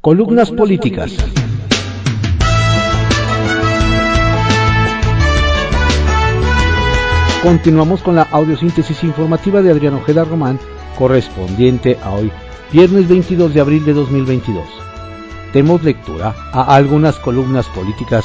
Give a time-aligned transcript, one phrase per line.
[0.00, 1.14] Columnas políticas.
[7.42, 10.58] Continuamos con la audiosíntesis informativa de Adrián Ojeda Román,
[10.98, 12.32] correspondiente a hoy,
[12.72, 14.64] viernes 22 de abril de 2022.
[15.52, 18.24] Demos lectura a algunas columnas políticas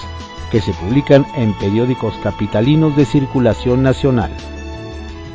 [0.54, 4.32] que se publican en periódicos capitalinos de circulación nacional.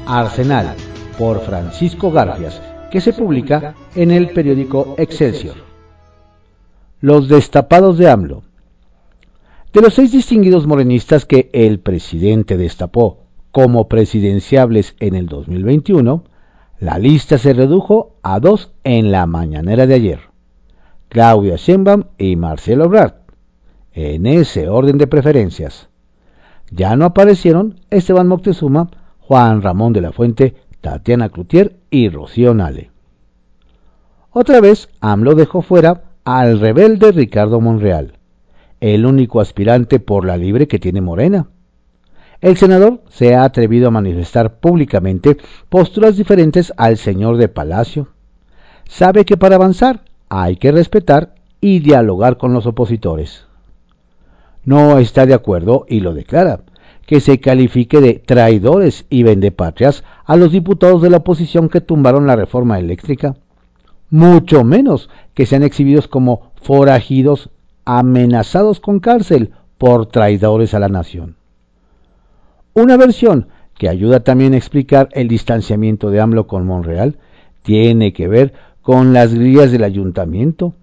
[0.06, 0.74] Arsenal,
[1.18, 5.69] por Francisco Garfias, que se publica en el periódico Excelsior.
[7.00, 8.42] Los destapados de AMLO.
[9.72, 13.20] De los seis distinguidos morenistas que el presidente destapó
[13.52, 16.24] como presidenciables en el 2021,
[16.78, 20.20] la lista se redujo a dos en la mañanera de ayer,
[21.08, 23.14] Claudia Sheinbaum y Marcelo Ebrard,
[23.92, 25.88] en ese orden de preferencias.
[26.70, 32.90] Ya no aparecieron Esteban Moctezuma, Juan Ramón de la Fuente, Tatiana Cloutier y Rocío Nale.
[34.32, 38.18] Otra vez, AMLO dejó fuera al rebelde Ricardo Monreal,
[38.80, 41.48] el único aspirante por la libre que tiene Morena.
[42.40, 45.36] El senador se ha atrevido a manifestar públicamente
[45.68, 48.08] posturas diferentes al señor de Palacio.
[48.88, 53.46] Sabe que para avanzar hay que respetar y dialogar con los opositores.
[54.64, 56.60] No está de acuerdo, y lo declara,
[57.06, 62.26] que se califique de traidores y vendepatrias a los diputados de la oposición que tumbaron
[62.26, 63.36] la reforma eléctrica,
[64.10, 67.50] mucho menos que sean exhibidos como forajidos
[67.84, 71.36] amenazados con cárcel por traidores a la nación.
[72.74, 77.16] Una versión que ayuda también a explicar el distanciamiento de AMLO con Monreal
[77.62, 78.52] tiene que ver
[78.82, 80.74] con las grillas del ayuntamiento.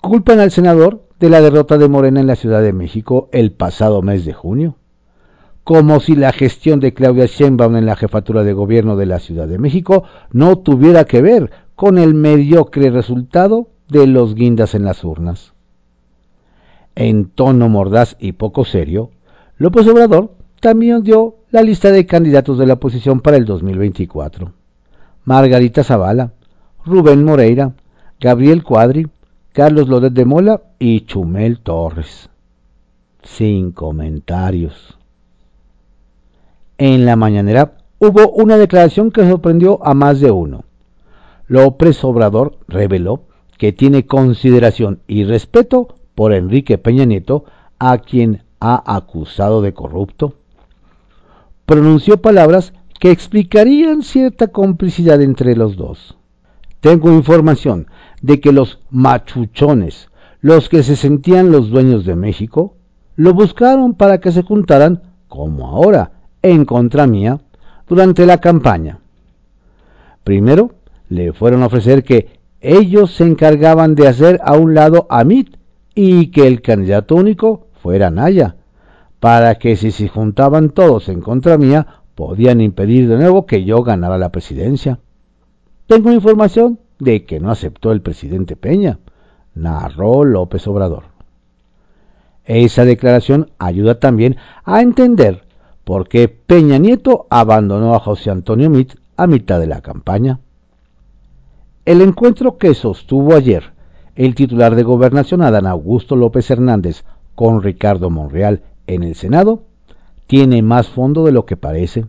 [0.00, 4.02] Culpan al senador de la derrota de Morena en la Ciudad de México el pasado
[4.02, 4.76] mes de junio,
[5.64, 9.46] como si la gestión de Claudia Sheinbaum en la jefatura de gobierno de la Ciudad
[9.46, 15.04] de México no tuviera que ver con el mediocre resultado de los guindas en las
[15.04, 15.52] urnas.
[16.94, 19.10] En tono mordaz y poco serio,
[19.56, 24.52] López Obrador también dio la lista de candidatos de la oposición para el 2024.
[25.24, 26.32] Margarita Zavala,
[26.84, 27.72] Rubén Moreira,
[28.20, 29.08] Gabriel Cuadri,
[29.52, 32.28] Carlos Lodet de Mola y Chumel Torres.
[33.22, 34.98] Sin comentarios.
[36.78, 40.64] En la mañanera hubo una declaración que sorprendió a más de uno.
[41.46, 43.24] López Obrador reveló
[43.58, 47.44] que tiene consideración y respeto por Enrique Peña Nieto,
[47.78, 50.34] a quien ha acusado de corrupto
[51.66, 56.16] pronunció palabras que explicarían cierta complicidad entre los dos.
[56.80, 57.86] Tengo información
[58.20, 60.08] de que los machuchones,
[60.40, 62.76] los que se sentían los dueños de México,
[63.16, 67.40] lo buscaron para que se juntaran, como ahora, en contra mía,
[67.88, 68.98] durante la campaña.
[70.24, 70.72] Primero,
[71.12, 75.56] le fueron a ofrecer que ellos se encargaban de hacer a un lado a Mit
[75.94, 78.56] y que el candidato único fuera Naya,
[79.20, 83.82] para que si se juntaban todos en contra mía, podían impedir de nuevo que yo
[83.82, 85.00] ganara la presidencia.
[85.86, 88.98] Tengo información de que no aceptó el presidente Peña,
[89.54, 91.04] narró López Obrador.
[92.44, 95.44] Esa declaración ayuda también a entender
[95.84, 100.40] por qué Peña Nieto abandonó a José Antonio Mit a mitad de la campaña.
[101.84, 103.72] El encuentro que sostuvo ayer
[104.14, 107.02] el titular de Gobernación Adán Augusto López Hernández
[107.34, 109.64] con Ricardo Monreal en el Senado
[110.28, 112.06] tiene más fondo de lo que parece.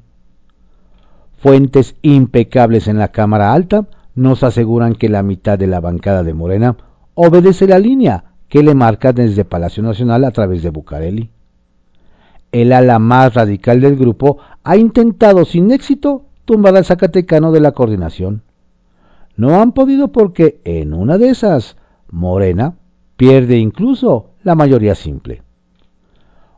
[1.39, 6.35] Fuentes impecables en la Cámara Alta nos aseguran que la mitad de la bancada de
[6.35, 6.77] Morena
[7.15, 11.31] obedece la línea que le marca desde Palacio Nacional a través de Bucareli.
[12.51, 17.71] El ala más radical del grupo ha intentado sin éxito tumbar al Zacatecano de la
[17.71, 18.43] coordinación.
[19.35, 21.77] No han podido porque en una de esas,
[22.09, 22.75] Morena
[23.17, 25.41] pierde incluso la mayoría simple.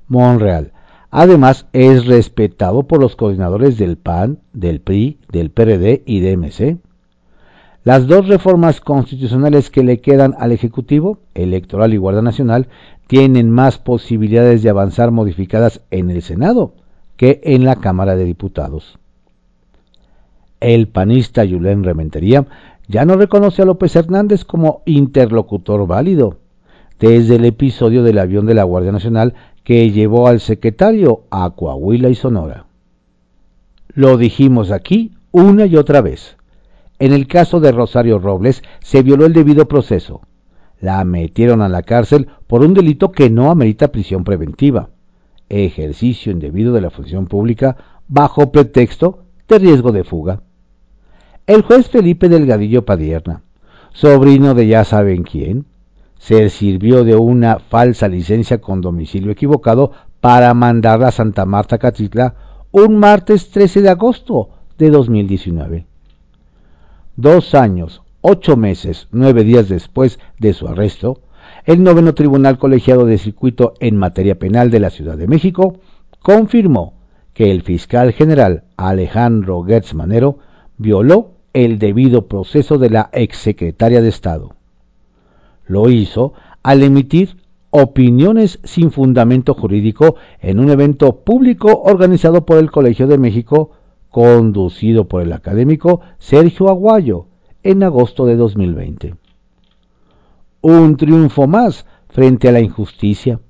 [0.08, 0.74] Monreal.
[1.10, 6.78] Además, es respetado por los coordinadores del PAN, del PRI, del PRD y de MC.
[7.86, 12.68] Las dos reformas constitucionales que le quedan al Ejecutivo, Electoral y Guardia Nacional,
[13.08, 16.74] tienen más posibilidades de avanzar modificadas en el Senado
[17.16, 19.00] que en la Cámara de Diputados.
[20.60, 22.46] El panista Julen Rementería
[22.88, 26.38] ya no reconoce a López Hernández como interlocutor válido.
[27.00, 32.10] Desde el episodio del avión de la Guardia Nacional que llevó al secretario a Coahuila
[32.10, 32.68] y Sonora.
[33.94, 36.38] Lo dijimos aquí una y otra vez.
[37.00, 40.22] En el caso de Rosario Robles se violó el debido proceso.
[40.80, 44.90] La metieron a la cárcel por un delito que no amerita prisión preventiva,
[45.50, 47.76] ejercicio indebido de la función pública
[48.08, 50.42] bajo pretexto de riesgo de fuga.
[51.48, 53.44] El juez Felipe Delgadillo Padierna,
[53.94, 55.66] sobrino de ya saben quién,
[56.18, 62.36] se sirvió de una falsa licencia con domicilio equivocado para mandarla a Santa Marta Catitla
[62.72, 65.86] un martes 13 de agosto de 2019.
[67.16, 71.22] Dos años, ocho meses, nueve días después de su arresto,
[71.66, 75.78] el noveno Tribunal Colegiado de Circuito en materia penal de la Ciudad de México
[76.22, 76.95] confirmó
[77.36, 80.40] que el fiscal general Alejandro Gertz Manero
[80.78, 84.56] violó el debido proceso de la exsecretaria de Estado.
[85.68, 86.32] Lo hizo
[86.64, 87.36] al emitir
[87.72, 93.72] opiniones sin fundamento jurídico en un evento público organizado por el Colegio de México,
[94.10, 97.28] conducido por el académico Sergio Aguayo
[97.64, 99.16] en agosto de 2020.
[100.62, 103.42] Un triunfo más frente a la injusticia,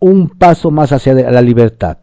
[0.00, 1.98] un paso más hacia la libertad,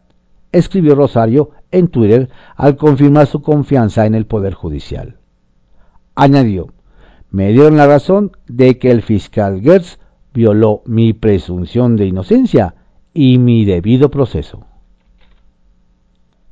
[0.52, 5.16] escribió Rosario en Twitter al confirmar su confianza en el Poder Judicial.
[6.14, 6.68] Añadió,
[7.30, 9.98] me dieron la razón de que el fiscal Gertz
[10.34, 12.74] violó mi presunción de inocencia
[13.14, 14.66] y mi debido proceso.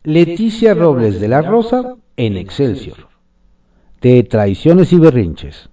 [0.02, 3.08] Leticia Robles de la Rosa en Excelsior.
[4.00, 5.68] De traiciones y berrinches.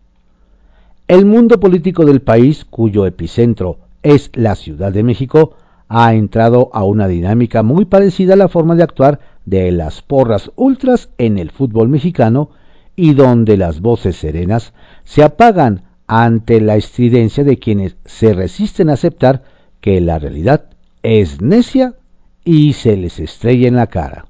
[1.07, 5.55] El mundo político del país, cuyo epicentro es la Ciudad de México,
[5.89, 10.51] ha entrado a una dinámica muy parecida a la forma de actuar de las porras
[10.55, 12.49] ultras en el fútbol mexicano
[12.95, 14.73] y donde las voces serenas
[15.03, 19.43] se apagan ante la estridencia de quienes se resisten a aceptar
[19.81, 20.65] que la realidad
[21.03, 21.95] es necia
[22.43, 24.25] y se les estrella en la cara.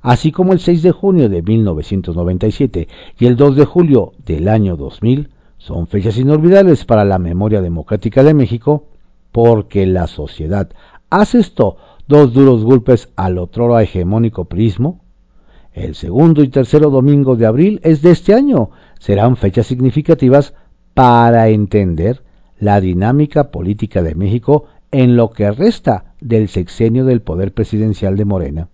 [0.00, 4.76] Así como el 6 de junio de 1997 y el 2 de julio del año
[4.76, 8.88] 2000 son fechas inolvidables para la memoria democrática de México,
[9.32, 10.70] porque la sociedad
[11.10, 11.76] asestó
[12.06, 15.02] dos duros golpes al otro hegemónico prismo,
[15.72, 18.70] el segundo y tercero domingo de abril es de este año.
[18.98, 20.54] Serán fechas significativas
[20.92, 22.22] para entender
[22.58, 28.24] la dinámica política de México en lo que resta del sexenio del poder presidencial de
[28.26, 28.68] Morena.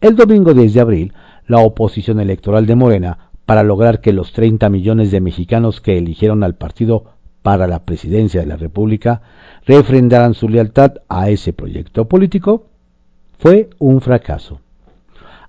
[0.00, 1.12] El domingo 10 de abril,
[1.46, 6.44] la oposición electoral de Morena, para lograr que los 30 millones de mexicanos que eligieron
[6.44, 9.22] al partido para la presidencia de la República
[9.66, 12.66] refrendaran su lealtad a ese proyecto político,
[13.38, 14.60] fue un fracaso.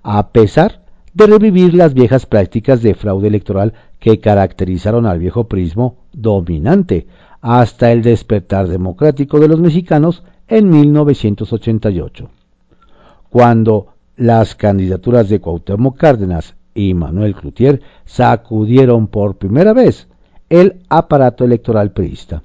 [0.02, 0.82] A pesar
[1.12, 7.06] de revivir las viejas prácticas de fraude electoral que caracterizaron al viejo prismo dominante
[7.40, 12.28] hasta el despertar democrático de los mexicanos en 1988,
[13.28, 20.08] cuando las candidaturas de Cuauhtémoc Cárdenas y Manuel Cloutier sacudieron por primera vez
[20.50, 22.42] el aparato electoral priista.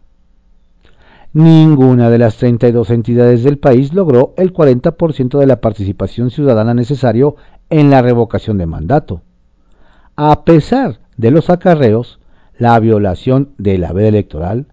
[1.34, 7.36] Ninguna de las 32 entidades del país logró el 40% de la participación ciudadana necesario
[7.70, 9.22] en la revocación de mandato.
[10.16, 12.20] A pesar de los acarreos,
[12.58, 14.68] la violación de la veda electoral,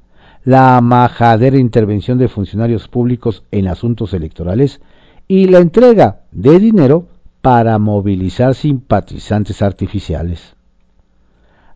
[0.45, 4.81] la majadera intervención de funcionarios públicos en asuntos electorales
[5.27, 7.09] y la entrega de dinero
[7.41, 10.55] para movilizar simpatizantes artificiales.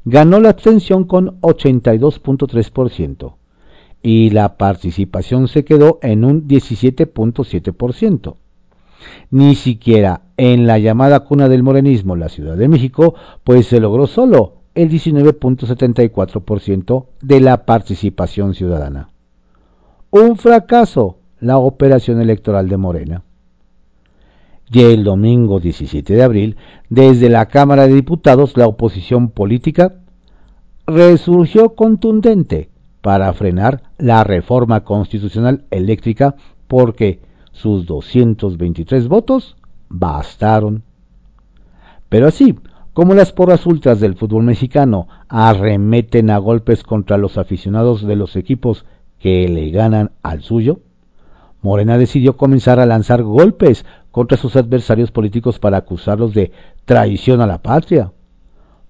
[0.07, 3.35] Ganó la abstención con 82.3%
[4.03, 8.37] y la participación se quedó en un 17.7%.
[9.31, 13.15] Ni siquiera en la llamada cuna del morenismo, la Ciudad de México,
[13.45, 19.11] pues se logró solo el 19.74% de la participación ciudadana.
[20.11, 23.23] Un fracaso la operación electoral de Morena.
[24.71, 26.57] Y el domingo 17 de abril,
[26.89, 29.95] desde la Cámara de Diputados, la oposición política
[30.87, 37.21] resurgió contundente para frenar la reforma constitucional eléctrica porque
[37.53, 39.57] sus 223 votos
[39.89, 40.83] bastaron.
[42.09, 42.57] Pero así
[42.93, 48.37] como las porras ultras del fútbol mexicano arremeten a golpes contra los aficionados de los
[48.37, 48.87] equipos
[49.19, 50.81] que le ganan al suyo,
[51.63, 56.53] Morena decidió comenzar a lanzar golpes contra sus adversarios políticos para acusarlos de
[56.85, 58.13] traición a la patria,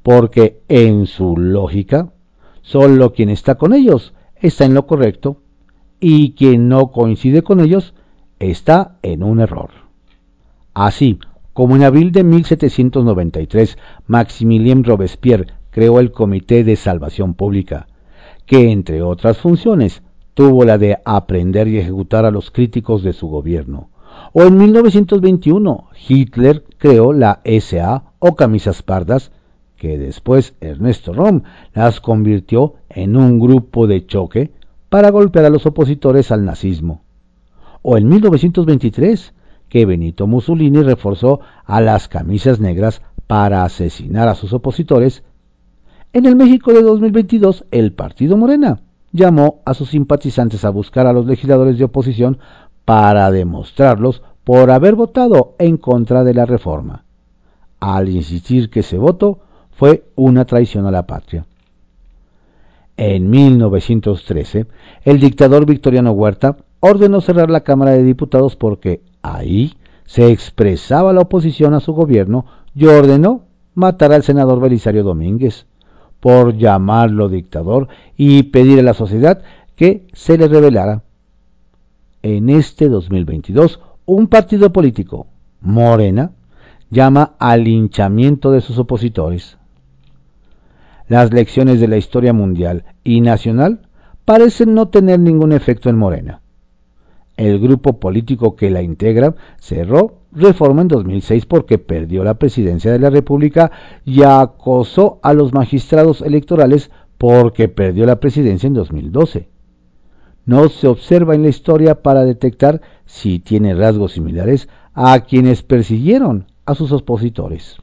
[0.07, 2.13] porque en su lógica
[2.63, 5.41] Solo quien está con ellos está en lo correcto
[5.99, 7.93] y quien no coincide con ellos
[8.39, 9.71] está en un error.
[10.75, 11.19] Así
[11.53, 17.89] como en abril de 1793 Maximilien Robespierre creó el Comité de Salvación Pública,
[18.47, 23.27] que entre otras funciones tuvo la de aprender y ejecutar a los críticos de su
[23.27, 23.91] gobierno.
[24.33, 29.33] O en 1921 Hitler creó la SA o Camisas Pardas,
[29.77, 31.43] que después Ernesto Rom
[31.75, 34.53] las convirtió en un grupo de choque
[34.89, 37.03] para golpear a los opositores al nazismo.
[37.83, 39.35] O en 1923,
[39.69, 45.23] que Benito Mussolini reforzó a las camisas negras para asesinar a sus opositores.
[46.13, 48.81] En el México de 2022, el partido Morena
[49.13, 52.39] llamó a sus simpatizantes a buscar a los legisladores de oposición
[52.85, 57.05] para demostrarlos por haber votado en contra de la reforma,
[57.81, 59.41] al insistir que ese voto
[59.77, 61.47] fue una traición a la patria.
[62.97, 64.67] En 1913,
[65.05, 69.75] el dictador Victoriano Huerta ordenó cerrar la Cámara de Diputados porque ahí
[70.07, 73.43] se expresaba la oposición a su gobierno y ordenó
[73.75, 75.67] matar al senador Belisario Domínguez
[76.21, 79.43] por llamarlo dictador y pedir a la sociedad
[79.77, 81.03] que se le revelara.
[82.23, 85.27] En este 2022, un partido político,
[85.61, 86.33] Morena,
[86.91, 89.59] llama al linchamiento de sus opositores.
[91.09, 93.89] Las lecciones de la historia mundial y nacional
[94.25, 96.43] parecen no tener ningún efecto en Morena.
[97.37, 102.99] El grupo político que la integra cerró reforma en 2006 porque perdió la presidencia de
[102.99, 103.71] la República
[104.05, 109.49] y acosó a los magistrados electorales porque perdió la presidencia en 2012.
[110.45, 116.47] No se observa en la historia para detectar si tiene rasgos similares a quienes persiguieron
[116.65, 117.79] a sus opositores.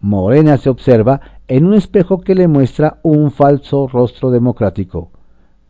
[0.00, 5.10] Morena se observa en un espejo que le muestra un falso rostro democrático,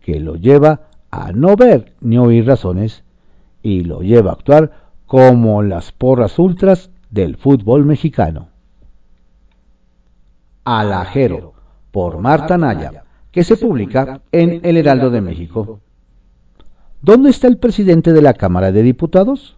[0.01, 3.05] que lo lleva a no ver ni oír razones
[3.63, 4.73] y lo lleva a actuar
[5.07, 8.49] como las porras ultras del fútbol mexicano.
[10.65, 11.55] Alajero,
[11.91, 15.81] por Marta Naya, que se publica en El Heraldo de México.
[17.01, 19.57] ¿Dónde está el presidente de la Cámara de Diputados?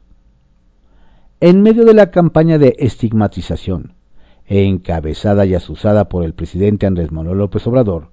[1.40, 3.94] En medio de la campaña de estigmatización,
[4.50, 8.10] encabezada y asusada por el presidente Andrés Manuel López Obrador,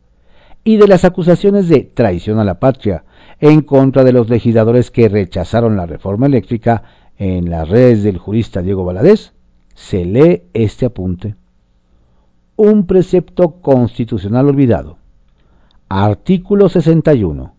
[0.63, 3.05] y de las acusaciones de traición a la patria
[3.39, 6.83] en contra de los legisladores que rechazaron la reforma eléctrica
[7.17, 9.33] en las redes del jurista Diego Valadez,
[9.73, 11.35] se lee este apunte.
[12.55, 14.97] Un precepto constitucional olvidado.
[15.89, 17.53] Artículo 61.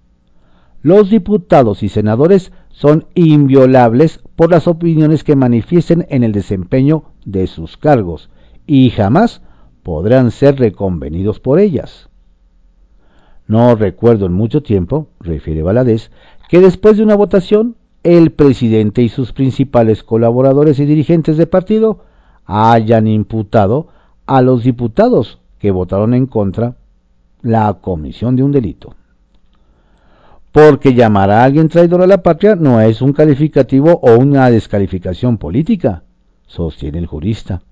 [0.82, 7.48] Los diputados y senadores son inviolables por las opiniones que manifiesten en el desempeño de
[7.48, 8.30] sus cargos
[8.68, 9.40] y jamás
[9.82, 12.10] podrán ser reconvenidos por ellas.
[13.46, 16.10] No recuerdo en mucho tiempo, refiere Valadez,
[16.50, 22.04] que después de una votación, el presidente y sus principales colaboradores y dirigentes de partido
[22.44, 23.88] hayan imputado
[24.26, 26.76] a los diputados que votaron en contra
[27.40, 28.94] la comisión de un delito.
[30.52, 35.38] Porque llamar a alguien traidor a la patria no es un calificativo o una descalificación
[35.38, 36.02] política,
[36.46, 37.62] sostiene el jurista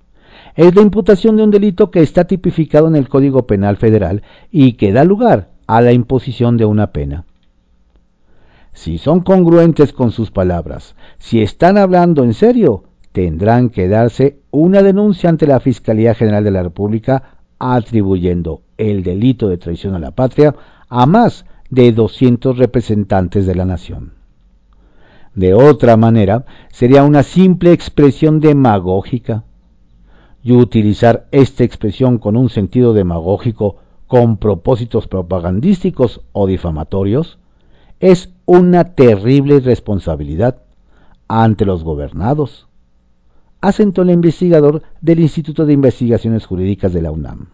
[0.57, 4.73] es la imputación de un delito que está tipificado en el Código Penal Federal y
[4.73, 7.25] que da lugar a la imposición de una pena.
[8.73, 14.83] Si son congruentes con sus palabras, si están hablando en serio, tendrán que darse una
[14.83, 20.11] denuncia ante la Fiscalía General de la República atribuyendo el delito de traición a la
[20.11, 20.55] patria
[20.89, 24.13] a más de 200 representantes de la nación.
[25.35, 29.45] De otra manera, sería una simple expresión demagógica
[30.47, 37.41] y utilizar esta expresión con un sentido demagógico con propósitos propagandísticos o difamatorios
[37.99, 40.63] es una terrible responsabilidad
[41.27, 42.69] ante los gobernados,
[43.61, 47.49] asentó el investigador del Instituto de Investigaciones Jurídicas de la UNAM.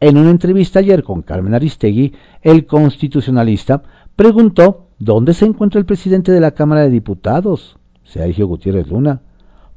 [0.00, 3.84] En una entrevista ayer con Carmen Aristegui, el constitucionalista
[4.16, 9.20] preguntó dónde se encuentra el presidente de la Cámara de Diputados, Sergio Gutiérrez Luna,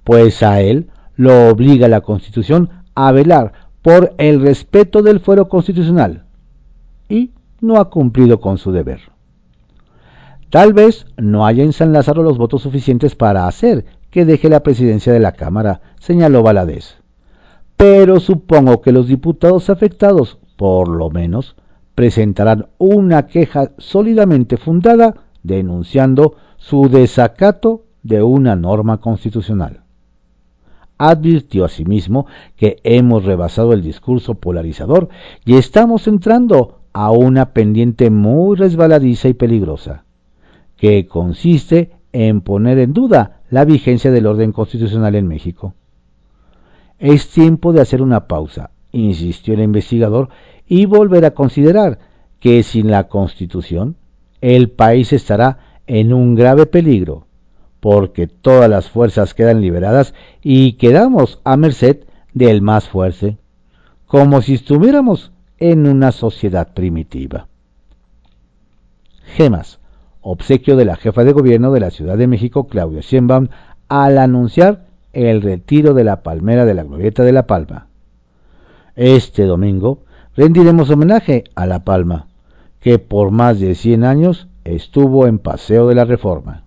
[0.04, 6.26] pues a él lo obliga la Constitución a velar por el respeto del fuero constitucional
[7.08, 7.32] y
[7.62, 9.00] no ha cumplido con su deber.
[10.50, 14.62] Tal vez no haya en San Lázaro los votos suficientes para hacer que deje la
[14.62, 16.96] presidencia de la Cámara, señaló Valadez.
[17.78, 21.56] Pero supongo que los diputados afectados, por lo menos,
[21.94, 29.85] presentarán una queja sólidamente fundada denunciando su desacato de una norma constitucional
[30.98, 35.10] advirtió asimismo que hemos rebasado el discurso polarizador
[35.46, 40.06] y estamos entrando a una pendiente muy resbaladiza y peligrosa,
[40.78, 45.74] que consiste en poner en duda la vigencia del orden constitucional en México.
[46.98, 50.30] Es tiempo de hacer una pausa, insistió el investigador,
[50.68, 52.00] y volver a considerar
[52.40, 53.98] que sin la Constitución
[54.40, 57.25] el país estará en un grave peligro
[57.86, 62.00] porque todas las fuerzas quedan liberadas y quedamos a merced
[62.34, 63.38] del más fuerte,
[64.08, 67.48] como si estuviéramos en una sociedad primitiva.
[69.36, 69.80] Gemas,
[70.22, 73.50] obsequio de la jefa de gobierno de la Ciudad de México, Claudia Sheinbaum,
[73.88, 77.86] al anunciar el retiro de la palmera de la glorieta de la Palma.
[78.96, 80.00] Este domingo
[80.36, 82.30] rendiremos homenaje a La Palma,
[82.80, 86.65] que por más de 100 años estuvo en Paseo de la Reforma.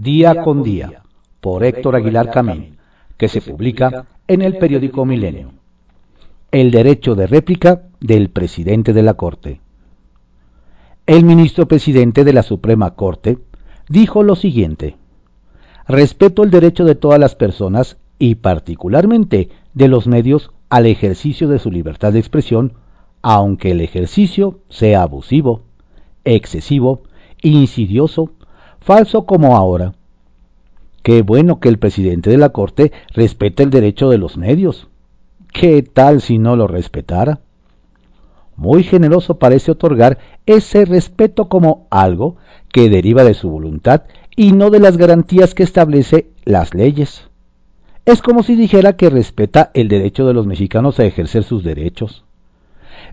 [0.00, 1.02] Día con Día,
[1.40, 2.76] por Héctor Aguilar Camín,
[3.16, 5.52] que se publica en el periódico Milenio.
[6.50, 9.60] El derecho de réplica del presidente de la Corte.
[11.06, 13.38] El ministro presidente de la Suprema Corte
[13.88, 14.96] dijo lo siguiente.
[15.88, 21.58] Respeto el derecho de todas las personas y particularmente de los medios al ejercicio de
[21.58, 22.74] su libertad de expresión,
[23.22, 25.62] aunque el ejercicio sea abusivo,
[26.24, 27.02] excesivo,
[27.42, 28.32] insidioso,
[28.86, 29.94] falso como ahora.
[31.02, 34.86] Qué bueno que el presidente de la Corte respete el derecho de los medios.
[35.52, 37.40] ¿Qué tal si no lo respetara?
[38.54, 42.36] Muy generoso parece otorgar ese respeto como algo
[42.72, 44.04] que deriva de su voluntad
[44.36, 47.28] y no de las garantías que establece las leyes.
[48.04, 52.24] Es como si dijera que respeta el derecho de los mexicanos a ejercer sus derechos.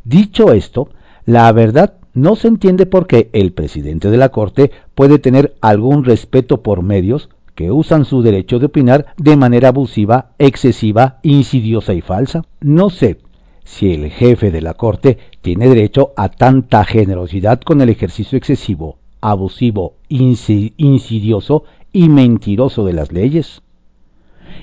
[0.04, 0.90] Dicho esto,
[1.26, 6.06] la verdad no se entiende por qué el presidente de la Corte puede tener algún
[6.06, 12.02] respeto por medios que usan su derecho de opinar de manera abusiva, excesiva, insidiosa y
[12.02, 12.44] falsa.
[12.62, 13.20] No sé
[13.64, 18.98] si el jefe de la Corte tiene derecho a tanta generosidad con el ejercicio excesivo,
[19.22, 23.62] abusivo, insidioso y mentiroso de las leyes.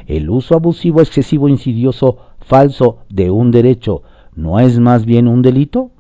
[0.07, 4.03] El uso abusivo, excesivo, insidioso, falso de un derecho
[4.35, 5.91] no es más bien un delito?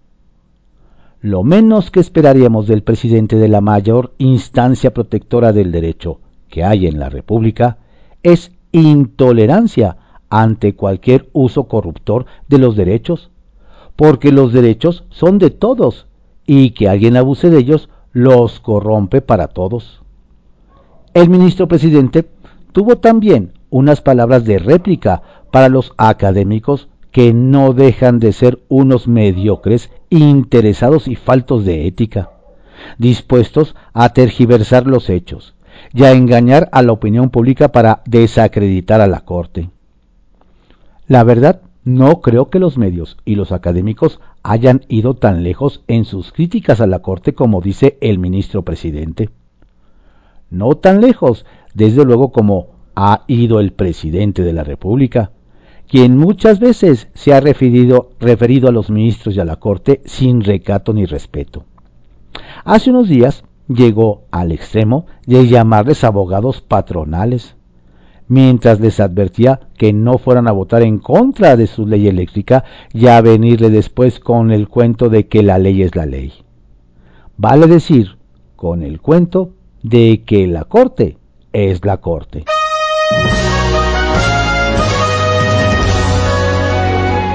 [1.22, 6.86] Lo menos que esperaríamos del presidente de la mayor instancia protectora del derecho que hay
[6.86, 7.76] en la República
[8.22, 9.98] es intolerancia
[10.30, 13.30] ante cualquier uso corruptor de los derechos,
[13.96, 16.06] porque los derechos son de todos
[16.46, 20.00] y que alguien abuse de ellos los corrompe para todos.
[21.12, 22.30] El ministro presidente
[22.72, 29.08] tuvo también unas palabras de réplica para los académicos que no dejan de ser unos
[29.08, 32.30] mediocres, interesados y faltos de ética,
[32.98, 35.54] dispuestos a tergiversar los hechos
[35.92, 39.70] y a engañar a la opinión pública para desacreditar a la Corte.
[41.06, 46.04] La verdad, no creo que los medios y los académicos hayan ido tan lejos en
[46.04, 49.30] sus críticas a la Corte como dice el ministro presidente.
[50.50, 55.30] No tan lejos, desde luego, como ha ido el presidente de la República,
[55.90, 60.42] quien muchas veces se ha referido, referido a los ministros y a la Corte sin
[60.42, 61.64] recato ni respeto.
[62.64, 67.56] Hace unos días llegó al extremo de llamarles abogados patronales,
[68.28, 73.08] mientras les advertía que no fueran a votar en contra de su ley eléctrica y
[73.08, 76.32] a venirle después con el cuento de que la ley es la ley.
[77.36, 78.16] Vale decir,
[78.54, 81.18] con el cuento de que la corte
[81.52, 82.44] es la corte.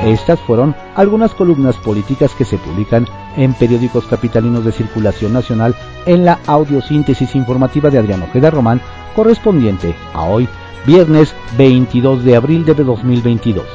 [0.06, 6.26] Estas fueron algunas columnas políticas que se publican en periódicos capitalinos de circulación nacional en
[6.26, 8.80] la audiosíntesis informativa de Adrián Ojeda Román,
[9.16, 10.48] correspondiente a hoy,
[10.86, 13.66] viernes 22 de abril de 2022.